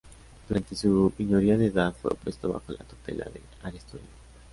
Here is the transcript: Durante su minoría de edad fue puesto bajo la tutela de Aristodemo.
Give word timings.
Durante 0.49 0.75
su 0.75 1.13
minoría 1.19 1.57
de 1.59 1.67
edad 1.67 1.93
fue 1.93 2.15
puesto 2.15 2.51
bajo 2.51 2.71
la 2.71 2.83
tutela 2.85 3.23
de 3.25 3.39
Aristodemo. 3.61 4.07